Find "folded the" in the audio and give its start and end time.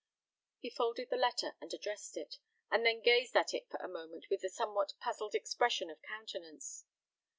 0.71-1.15